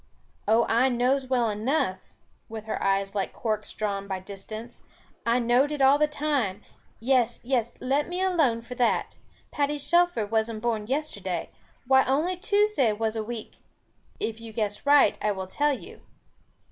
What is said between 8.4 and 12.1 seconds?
for that. Patty Shelfer wasn't born yesterday. Why